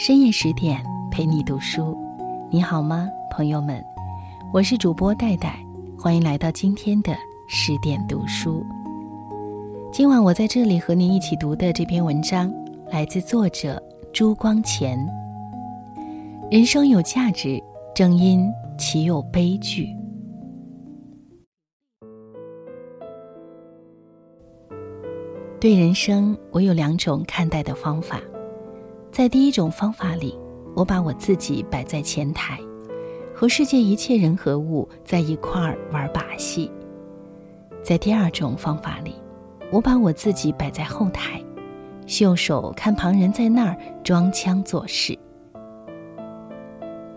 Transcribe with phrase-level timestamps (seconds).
[0.00, 1.94] 深夜十点陪你读书，
[2.50, 3.84] 你好吗，朋友们？
[4.50, 5.62] 我是主播戴戴，
[5.98, 7.14] 欢迎来到今天的
[7.46, 8.64] 十点读书。
[9.92, 12.50] 今晚我在这里和您一起读的这篇文章，
[12.90, 13.78] 来自作者
[14.10, 14.98] 朱光潜。
[16.50, 17.62] 人生有价值，
[17.94, 19.86] 正因其有悲剧。
[25.60, 28.18] 对人生，我有两种看待的方法。
[29.20, 30.34] 在第一种方法里，
[30.74, 32.58] 我把我自己摆在前台，
[33.34, 36.70] 和世界一切人和物在一块儿玩把戏；
[37.82, 39.12] 在第二种方法里，
[39.70, 41.38] 我把我自己摆在后台，
[42.06, 45.14] 袖手看旁人在那儿装腔作势。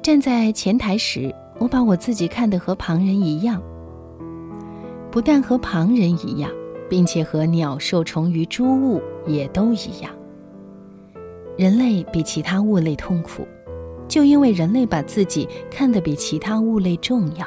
[0.00, 3.60] 站在前台时，我把我自己看得和旁人一样，
[5.10, 6.48] 不但和旁人一样，
[6.88, 10.12] 并且和鸟兽虫鱼诸物也都一样。
[11.58, 13.44] 人类比其他物类痛苦，
[14.06, 17.44] 就因为人类把自己看得比其他物类重要。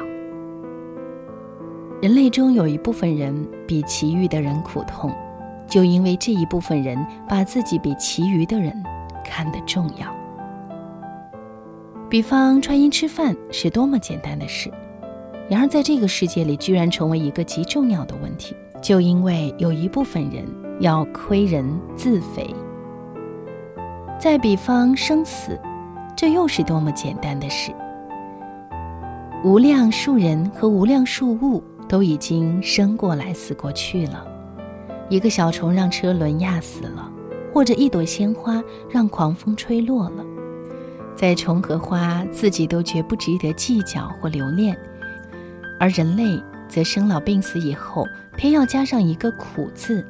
[2.01, 3.33] 人类中有一部分人
[3.65, 5.15] 比其余的人苦痛，
[5.65, 8.73] 就因为这一部分人把自己比其余的人
[9.23, 10.13] 看得重要。
[12.09, 14.69] 比方穿衣吃饭是多么简单的事，
[15.49, 20.45] 然而在这个世界里居然成为一个极重要的问题，就因为有一部分人
[20.81, 21.65] 要亏人
[21.95, 22.53] 自肥。
[24.21, 25.59] 再比方生死，
[26.15, 27.71] 这又是多么简单的事。
[29.43, 34.23] 无量数人和无量数物都已经生过来死过去了，
[35.09, 37.11] 一个小虫让车轮压死了，
[37.51, 40.23] 或者一朵鲜花让狂风吹落了，
[41.15, 44.77] 在虫和花自己都绝不值得计较或留恋，
[45.79, 48.05] 而人类则生老病死以后，
[48.37, 50.05] 偏要加上一个苦字。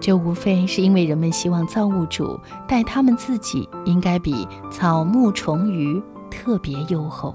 [0.00, 7.34] 这无非是因为人们希望造物主待他们自己应该比草木虫鱼特别优厚。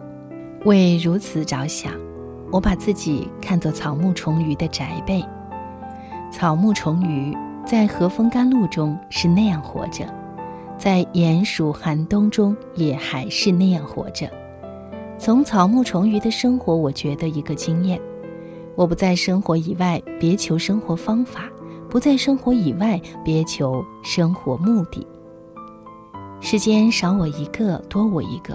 [0.65, 1.93] 为如此着想，
[2.51, 5.23] 我把自己看作草木虫鱼的宅辈。
[6.31, 10.05] 草木虫鱼在和风甘露中是那样活着，
[10.75, 14.27] 在炎暑寒冬中也还是那样活着。
[15.19, 18.01] 从草木虫鱼的生活，我觉得一个经验：
[18.75, 21.43] 我不在生活以外别求生活方法。
[21.95, 25.07] 不在生活以外，别求生活目的。
[26.41, 28.53] 世间少我一个，多我一个，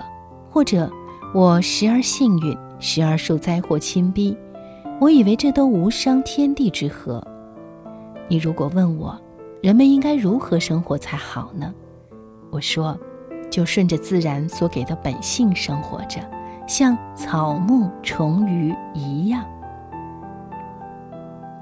[0.51, 0.93] 或者
[1.33, 4.37] 我时而幸运，时而受灾祸侵逼，
[5.01, 7.27] 我以为这都无伤天地之和。
[8.29, 9.19] 你如果问我，
[9.63, 11.73] 人们应该如何生活才好呢？
[12.51, 12.95] 我说，
[13.49, 16.21] 就顺着自然所给的本性生活着，
[16.67, 19.43] 像草木虫鱼一样。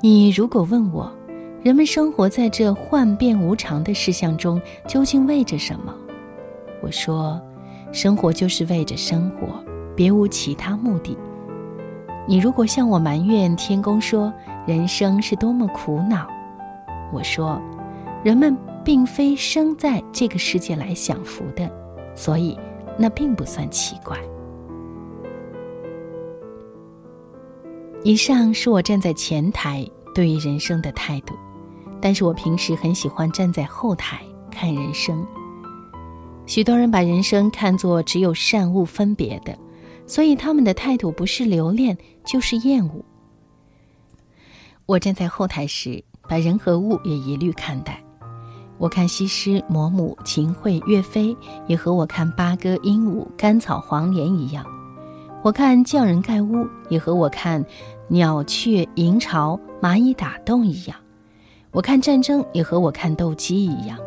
[0.03, 1.09] 你如果问我，
[1.61, 5.93] 人们生活在这幻变无常的事项中，究竟为着什么？
[6.81, 7.41] 我说，
[7.91, 9.63] 生活就是为着生活，
[9.97, 11.19] 别无其他目的。
[12.29, 14.33] 你如果向我埋怨天公说
[14.67, 16.29] 人生是多么苦恼，
[17.13, 17.61] 我说，
[18.23, 21.69] 人们并非生在这个世界来享福的，
[22.15, 22.57] 所以
[22.97, 24.17] 那并不算奇怪。
[28.05, 31.35] 以上是我站在前台对于人生的态度。
[32.01, 34.21] 但是我平时很喜欢站在后台
[34.51, 35.27] 看人生。
[36.47, 39.57] 许多人把人生看作只有善恶分别的，
[40.07, 43.05] 所以他们的态度不是留恋就是厌恶。
[44.87, 48.03] 我站在后台时，把人和物也一律看待。
[48.79, 54.65] 我看西施、嫫母、秦桧、岳飞，也和我看八哥、鹦鹉、甘草、黄连一样；
[55.43, 57.63] 我看匠人盖屋，也和我看
[58.07, 60.97] 鸟雀营巢、蚂蚁打洞一样。
[61.71, 63.99] 我看战争也和我看斗鸡一样，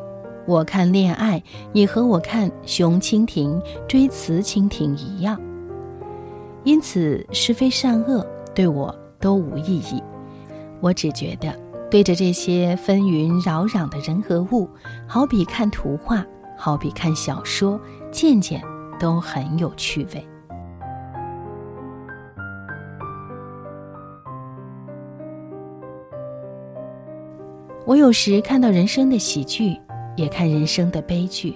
[0.47, 1.41] 我看恋爱
[1.73, 5.39] 也和我看雄蜻蜓追雌蜻蜓一样。
[6.63, 10.01] 因此，是非善恶对我都无意义。
[10.80, 11.53] 我只觉得，
[11.89, 14.68] 对着这些纷纭扰攘的人和物，
[15.07, 16.25] 好比看图画，
[16.57, 17.80] 好比看小说，
[18.12, 18.62] 件件
[19.00, 20.27] 都很有趣味。
[27.86, 29.75] 我有时看到人生的喜剧，
[30.16, 31.56] 也看人生的悲剧。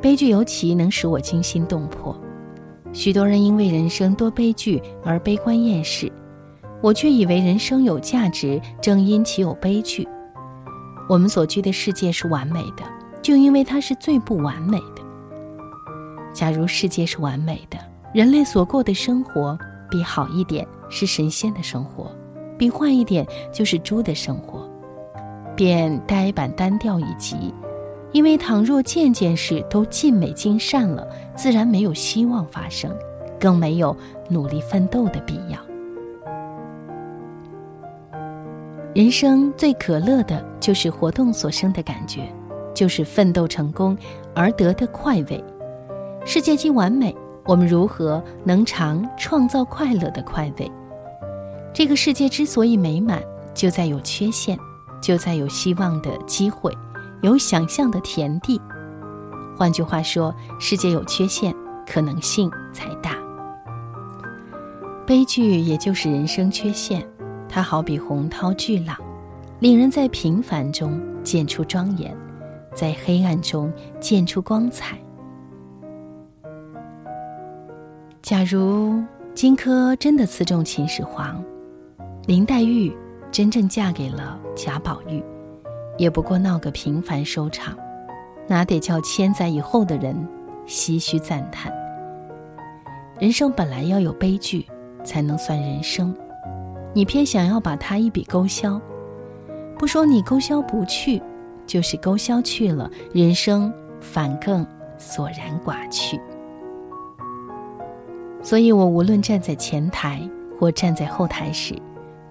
[0.00, 2.18] 悲剧尤其能使我惊心动魄。
[2.92, 6.10] 许多人因为人生多悲剧而悲观厌世，
[6.80, 10.06] 我却以为人生有价值，正因其有悲剧。
[11.08, 12.84] 我们所居的世界是完美的，
[13.20, 15.02] 就因为它是最不完美的。
[16.32, 17.76] 假如世界是完美的，
[18.14, 19.58] 人类所过的生活
[19.90, 22.10] 比好一点是神仙的生活，
[22.56, 24.69] 比坏一点就是猪的生活。
[25.60, 27.52] 便呆板单调以及，
[28.12, 32.90] 因为倘若件件事都尽美尽善了，自然没有希望发生，
[33.38, 33.94] 更没有
[34.30, 35.60] 努力奋斗的必要。
[38.94, 42.22] 人生最可乐的就是活动所生的感觉，
[42.74, 43.94] 就是奋斗成功
[44.34, 45.44] 而得的快慰。
[46.24, 47.14] 世界既完美，
[47.44, 50.72] 我们如何能尝创造快乐的快慰？
[51.74, 53.22] 这个世界之所以美满，
[53.52, 54.58] 就在有缺陷，
[55.00, 56.76] 就在有希望的机会，
[57.22, 58.60] 有想象的田地。
[59.56, 61.54] 换句话说，世界有缺陷，
[61.86, 63.16] 可能性才大。
[65.06, 67.06] 悲剧也就是人生缺陷。
[67.48, 68.96] 它好比洪涛巨浪，
[69.58, 72.16] 令人在平凡中见出庄严，
[72.76, 74.96] 在黑暗中见出光彩。
[78.22, 79.02] 假如
[79.34, 81.42] 荆轲真的刺中秦始皇，
[82.26, 82.96] 林黛玉
[83.32, 85.22] 真正嫁给了贾宝玉，
[85.96, 87.76] 也不过闹个平凡收场，
[88.48, 90.16] 哪得叫千载以后的人
[90.66, 91.72] 唏嘘赞叹？
[93.20, 94.66] 人生本来要有悲剧，
[95.04, 96.14] 才能算人生。
[96.92, 98.80] 你偏想要把它一笔勾销，
[99.78, 101.22] 不说你勾销不去，
[101.66, 104.66] 就是勾销去了，人生反更
[104.98, 106.20] 索然寡趣。
[108.42, 110.28] 所以我无论站在前台
[110.58, 111.80] 或站在后台时，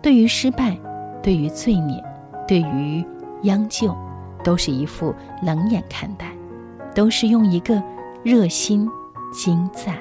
[0.02, 0.78] 对于失败，
[1.22, 2.04] 对于罪孽，
[2.48, 3.06] 对于
[3.44, 3.96] 央救，
[4.44, 5.14] 都是一副
[5.44, 6.32] 冷眼看待，
[6.96, 7.82] 都是用一个
[8.24, 8.90] 热心
[9.32, 9.96] 精赞。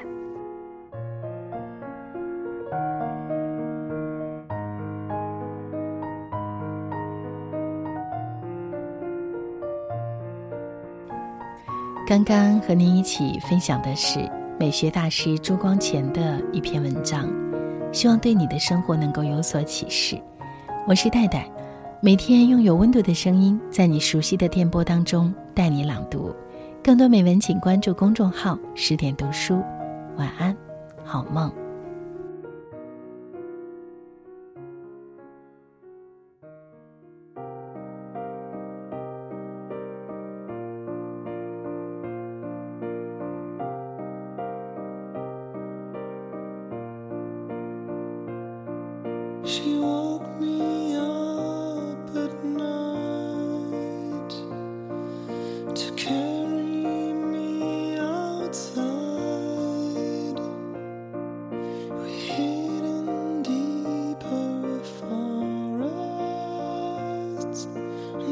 [12.07, 14.19] 刚刚和您一起分享的是
[14.59, 17.29] 美学大师朱光潜的一篇文章，
[17.91, 20.19] 希望对你的生活能够有所启示。
[20.87, 21.47] 我是戴戴，
[22.01, 26.33] 每天用有温度的声音，在你熟悉的电波当中带你朗读。
[26.83, 29.61] 更多美文，请关注公众号“十点读书”。
[30.17, 30.55] 晚安，
[31.03, 31.51] 好梦。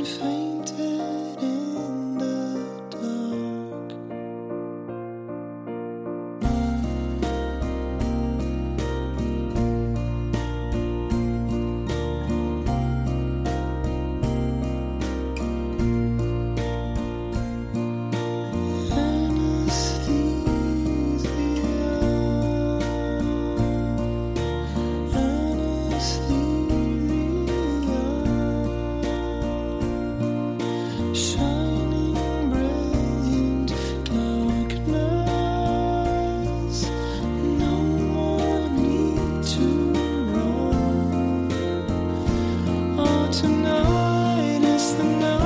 [0.08, 0.37] find
[43.32, 45.37] tonight is the night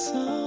[0.00, 0.39] sun.